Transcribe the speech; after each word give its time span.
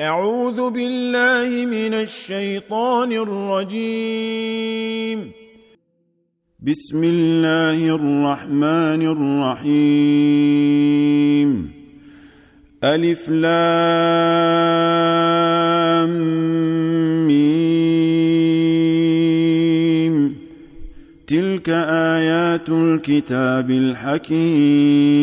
أعوذ 0.00 0.70
بالله 0.70 1.66
من 1.66 1.94
الشيطان 1.94 3.12
الرجيم. 3.12 5.32
بسم 6.60 7.04
الله 7.04 7.94
الرحمن 7.94 9.02
الرحيم. 9.62 11.72
ألف 12.84 13.28
لام 13.28 13.60
ميم. 17.26 18.06
تلك 21.26 21.68
آيات 21.88 22.68
الكتاب 22.68 23.70
الحكيم. 23.70 25.22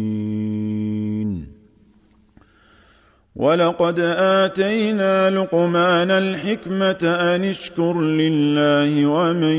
ولقد 3.41 3.99
اتينا 3.99 5.29
لقمان 5.29 6.11
الحكمه 6.11 6.97
ان 7.03 7.43
اشكر 7.43 8.01
لله 8.01 9.05
ومن 9.05 9.55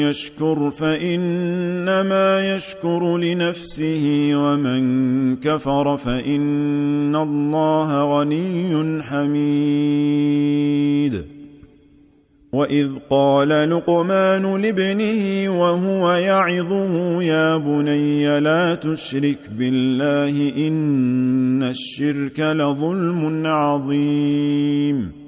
يشكر 0.00 0.70
فانما 0.70 2.54
يشكر 2.54 3.18
لنفسه 3.18 4.30
ومن 4.34 5.36
كفر 5.36 5.96
فان 5.96 7.16
الله 7.16 8.18
غني 8.18 9.02
حميد 9.02 10.60
واذ 12.52 12.90
قال 13.10 13.48
لقمان 13.48 14.62
لابنه 14.62 15.50
وهو 15.60 16.12
يعظه 16.12 17.22
يا 17.22 17.56
بني 17.56 18.40
لا 18.40 18.74
تشرك 18.74 19.38
بالله 19.58 20.66
ان 20.66 21.62
الشرك 21.62 22.40
لظلم 22.40 23.46
عظيم 23.46 25.19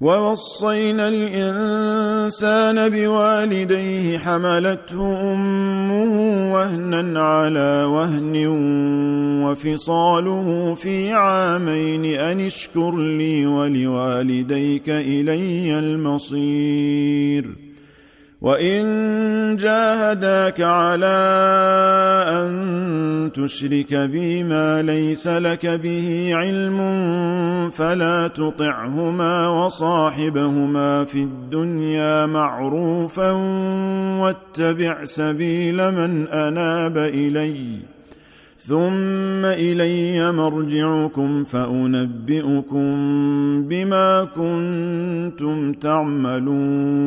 ووصينا 0.00 1.08
الإنسان 1.08 2.88
بوالديه 2.88 4.18
حملته 4.18 5.32
أمه 5.32 6.52
وهنا 6.54 7.22
على 7.22 7.84
وهن 7.84 8.46
وفصاله 9.44 10.74
في 10.74 11.12
عامين 11.12 12.04
أن 12.04 12.40
اشكر 12.40 12.96
لي 12.96 13.46
ولوالديك 13.46 14.88
إلي 14.90 15.78
المصير. 15.78 17.65
وان 18.46 19.56
جاهداك 19.56 20.60
على 20.60 21.16
ان 22.28 23.32
تشرك 23.34 23.94
بي 23.94 24.44
ما 24.44 24.82
ليس 24.82 25.28
لك 25.28 25.66
به 25.66 26.30
علم 26.32 26.80
فلا 27.70 28.28
تطعهما 28.28 29.48
وصاحبهما 29.48 31.04
في 31.04 31.22
الدنيا 31.22 32.26
معروفا 32.26 33.30
واتبع 34.20 35.04
سبيل 35.04 35.90
من 35.90 36.28
اناب 36.28 36.98
الي 36.98 37.78
ثم 38.58 39.44
الي 39.44 40.32
مرجعكم 40.32 41.44
فانبئكم 41.44 42.88
بما 43.68 44.24
كنتم 44.24 45.72
تعملون 45.72 47.06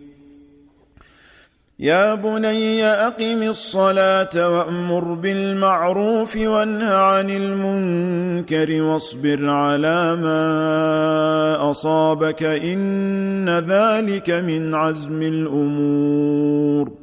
يا 1.81 2.15
بني 2.15 2.85
أقم 2.85 3.43
الصلاة 3.43 4.29
وأمر 4.35 5.13
بالمعروف 5.13 6.35
وانه 6.35 6.93
عن 6.93 7.29
المنكر 7.29 8.81
واصبر 8.81 9.49
على 9.49 10.15
ما 10.15 11.69
أصابك 11.69 12.43
إن 12.43 13.49
ذلك 13.49 14.29
من 14.29 14.75
عزم 14.75 15.21
الأمور 15.21 17.00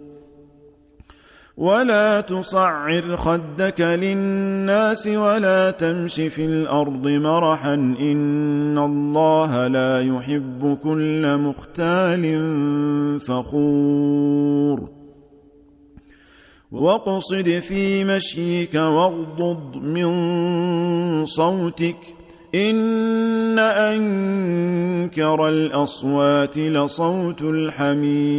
ولا 1.58 2.20
تصعر 2.20 3.16
خدك 3.16 3.81
للناس 3.81 5.06
ولا 5.06 5.70
تمش 5.70 6.14
في 6.14 6.44
الأرض 6.44 7.08
مرحا 7.08 7.75
إن 7.75 8.78
الله 8.78 9.66
لا 9.66 10.00
يحب 10.00 10.78
كل 10.82 11.37
مختال 11.37 12.40
فخور. 13.20 14.88
واقصد 16.72 17.49
في 17.49 18.05
مشيك 18.05 18.75
واغضض 18.75 19.76
من 19.76 21.25
صوتك 21.25 21.96
إن 22.55 23.58
أنكر 23.58 25.49
الأصوات 25.49 26.58
لصوت 26.58 27.43
الحمير. 27.43 28.38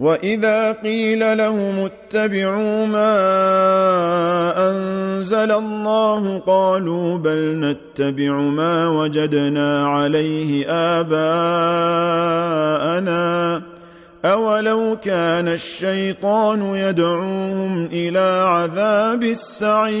واذا 0.00 0.72
قيل 0.72 1.38
لهم 1.38 1.78
اتبعوا 1.78 2.86
ما 2.86 3.10
انزل 4.70 5.52
الله 5.52 6.38
قالوا 6.38 7.18
بل 7.18 7.60
نتبع 7.60 8.32
ما 8.40 8.88
وجدنا 8.88 9.86
عليه 9.86 10.66
اباءنا 11.00 11.60
اولو 14.24 14.96
كان 14.96 15.48
الشيطان 15.48 16.74
يدعوهم 16.74 17.86
إلى 17.86 18.44
عذاب 18.48 19.22
السعير 19.22 20.00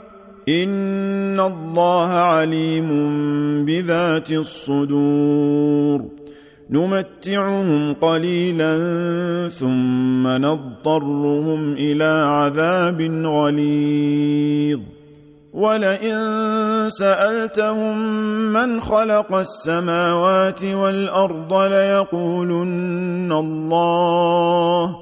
ان 0.49 1.39
الله 1.39 2.09
عليم 2.09 2.89
بذات 3.65 4.31
الصدور 4.31 6.01
نمتعهم 6.69 7.93
قليلا 7.93 8.77
ثم 9.49 10.27
نضطرهم 10.27 11.73
إلى 11.73 12.25
عذاب 12.27 13.01
غليظ 13.25 14.79
ولئن 15.53 16.19
سالتهم 16.89 17.97
من 18.53 18.81
خلق 18.81 19.33
السماوات 19.33 20.63
والارض 20.63 21.53
ليقولن 21.53 23.31
الله 23.31 24.95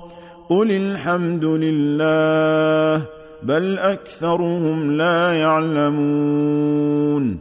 قل 0.49 0.71
الحمد 0.71 1.45
لله 1.45 3.05
بل 3.43 3.79
أكثرهم 3.79 4.91
لا 4.91 5.33
يعلمون. 5.33 7.39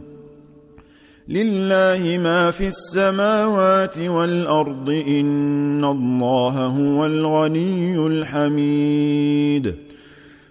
لله 1.27 2.17
ما 2.17 2.51
في 2.51 2.67
السماوات 2.67 3.97
والأرض 3.97 4.89
إن 4.89 5.85
الله 5.85 6.65
هو 6.65 7.05
الغني 7.05 8.07
الحميد. 8.07 9.88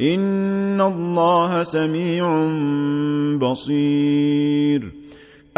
ان 0.00 0.80
الله 0.80 1.62
سميع 1.62 2.46
بصير 3.38 4.92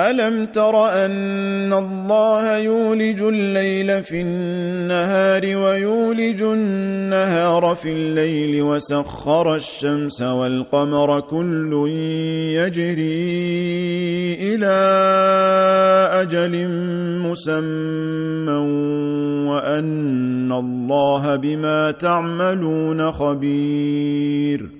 ألم 0.00 0.46
تر 0.46 0.88
أن 1.04 1.72
الله 1.72 2.56
يولج 2.56 3.22
الليل 3.22 4.02
في 4.02 4.20
النهار 4.20 5.56
ويولج 5.56 6.42
النهار 6.42 7.74
في 7.74 7.92
الليل 7.92 8.62
وسخر 8.62 9.54
الشمس 9.54 10.22
والقمر 10.22 11.20
كل 11.20 11.88
يجري 12.54 13.34
إلى 14.54 14.76
أجل 16.22 16.68
مسمى 17.18 18.52
وأن 19.50 20.52
الله 20.52 21.36
بما 21.36 21.90
تعملون 21.90 23.12
خبير 23.12 24.79